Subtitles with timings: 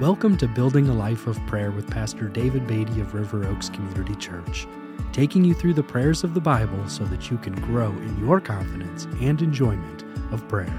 [0.00, 4.14] Welcome to Building a Life of Prayer with Pastor David Beatty of River Oaks Community
[4.14, 4.66] Church,
[5.12, 8.40] taking you through the prayers of the Bible so that you can grow in your
[8.40, 10.72] confidence and enjoyment of prayer.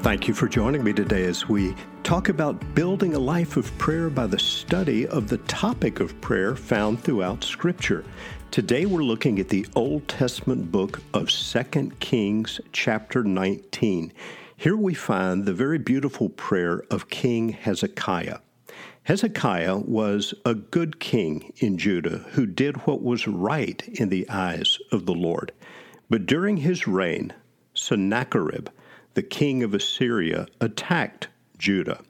[0.00, 4.10] Thank you for joining me today as we talk about building a life of prayer
[4.10, 8.04] by the study of the topic of prayer found throughout Scripture.
[8.50, 14.12] Today we're looking at the Old Testament book of 2 Kings, chapter 19.
[14.60, 18.40] Here we find the very beautiful prayer of King Hezekiah.
[19.04, 24.78] Hezekiah was a good king in Judah who did what was right in the eyes
[24.92, 25.52] of the Lord.
[26.10, 27.32] But during his reign,
[27.72, 28.68] Sennacherib,
[29.14, 32.02] the king of Assyria, attacked Judah.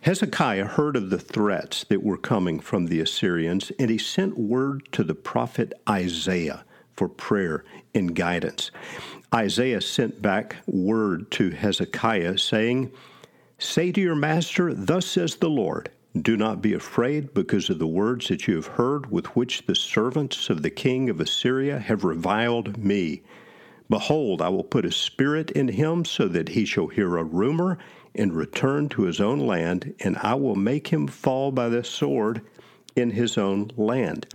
[0.00, 4.88] Hezekiah heard of the threats that were coming from the Assyrians, and he sent word
[4.92, 6.64] to the prophet Isaiah
[6.96, 8.70] for prayer and guidance.
[9.34, 12.92] Isaiah sent back word to Hezekiah, saying,
[13.58, 15.90] Say to your master, Thus says the Lord,
[16.20, 19.74] Do not be afraid because of the words that you have heard with which the
[19.74, 23.22] servants of the king of Assyria have reviled me.
[23.90, 27.78] Behold, I will put a spirit in him so that he shall hear a rumor
[28.14, 32.40] and return to his own land, and I will make him fall by the sword
[32.96, 34.26] in his own land.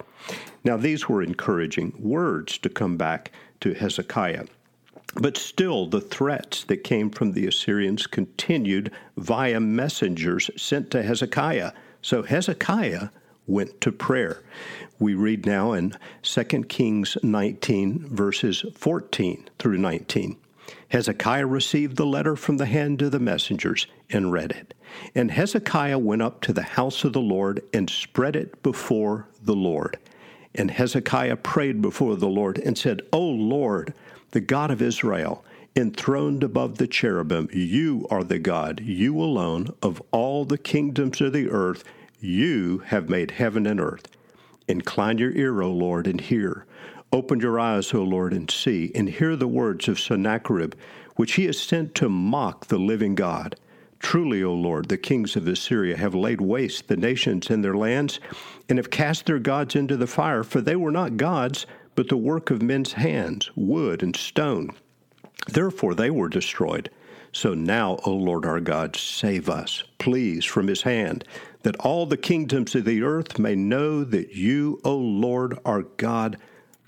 [0.63, 4.45] Now, these were encouraging words to come back to Hezekiah.
[5.15, 11.71] But still, the threats that came from the Assyrians continued via messengers sent to Hezekiah.
[12.01, 13.09] So Hezekiah
[13.47, 14.43] went to prayer.
[14.99, 20.37] We read now in 2 Kings 19, verses 14 through 19.
[20.89, 24.73] Hezekiah received the letter from the hand of the messengers and read it.
[25.15, 29.55] And Hezekiah went up to the house of the Lord and spread it before the
[29.55, 29.97] Lord.
[30.55, 33.93] And Hezekiah prayed before the Lord and said, O Lord,
[34.31, 35.43] the God of Israel,
[35.75, 37.49] enthroned above the cherubim.
[37.53, 41.83] You are the God, you alone, of all the kingdoms of the earth.
[42.19, 44.07] You have made heaven and earth.
[44.67, 46.65] Incline your ear, O Lord, and hear.
[47.11, 50.75] Open your eyes, O Lord, and see, and hear the words of Sennacherib,
[51.15, 53.55] which he has sent to mock the living God.
[53.99, 58.19] Truly, O Lord, the kings of Assyria have laid waste the nations and their lands,
[58.69, 61.65] and have cast their gods into the fire, for they were not gods,
[61.95, 64.69] but the work of men's hands, wood and stone.
[65.47, 66.89] Therefore they were destroyed.
[67.31, 71.25] So now, O Lord our God, save us, please, from his hand,
[71.63, 76.37] that all the kingdoms of the earth may know that you, O Lord our God,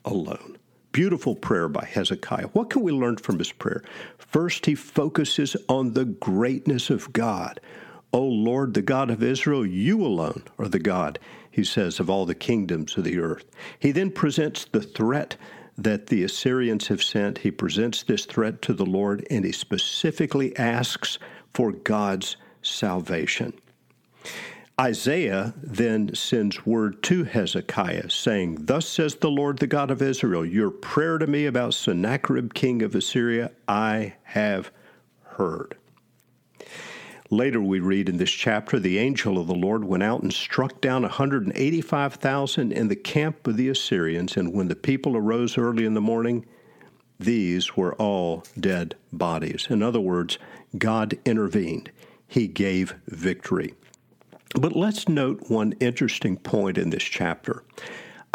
[0.06, 0.58] alone.
[0.92, 2.48] Beautiful prayer by Hezekiah.
[2.48, 3.84] What can we learn from his prayer?
[4.18, 7.60] First, he focuses on the greatness of God.
[8.14, 11.18] O Lord, the God of Israel, you alone are the God
[11.52, 13.46] he says, of all the kingdoms of the earth.
[13.78, 15.36] He then presents the threat
[15.78, 17.40] that the Assyrians have sent.
[17.40, 21.20] He presents this threat to the Lord, and he specifically asks
[21.54, 23.54] for God's salvation.
[24.82, 30.44] Isaiah then sends word to Hezekiah, saying, Thus says the Lord, the God of Israel,
[30.44, 34.72] Your prayer to me about Sennacherib, king of Assyria, I have
[35.24, 35.78] heard.
[37.30, 40.82] Later, we read in this chapter the angel of the Lord went out and struck
[40.82, 45.94] down 185,000 in the camp of the Assyrians, and when the people arose early in
[45.94, 46.44] the morning,
[47.20, 49.68] these were all dead bodies.
[49.70, 50.40] In other words,
[50.76, 51.92] God intervened,
[52.28, 53.76] He gave victory.
[54.56, 57.64] But let's note one interesting point in this chapter.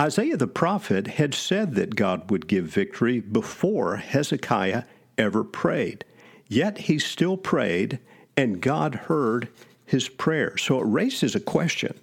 [0.01, 4.85] Isaiah the prophet had said that God would give victory before Hezekiah
[5.17, 6.05] ever prayed.
[6.49, 7.99] Yet he still prayed
[8.37, 9.49] and God heard
[9.85, 10.57] his prayer.
[10.59, 11.99] So it raises a question.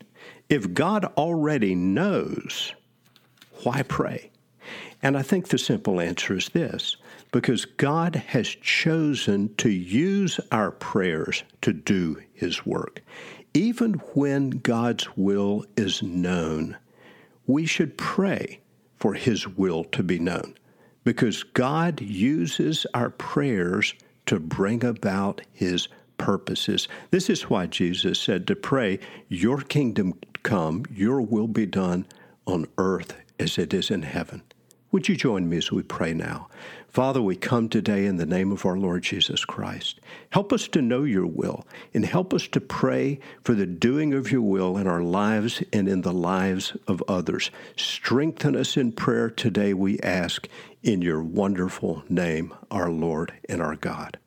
[0.49, 2.73] If God already knows,
[3.63, 4.31] why pray?
[5.03, 6.95] And I think the simple answer is this
[7.33, 13.01] because God has chosen to use our prayers to do His work.
[13.53, 16.77] Even when God's will is known,
[17.45, 18.61] we should pray
[18.95, 20.55] for His will to be known
[21.03, 23.93] because God uses our prayers
[24.27, 26.87] to bring about His purposes.
[27.11, 30.13] This is why Jesus said to pray, Your kingdom
[30.43, 32.05] come, your will be done
[32.47, 34.41] on earth as it is in heaven.
[34.93, 36.49] Would you join me as we pray now?
[36.87, 39.99] Father, we come today in the name of our Lord Jesus Christ.
[40.29, 44.31] Help us to know your will and help us to pray for the doing of
[44.31, 47.49] your will in our lives and in the lives of others.
[47.75, 50.47] Strengthen us in prayer today, we ask,
[50.83, 54.19] in your wonderful name, our Lord and our God.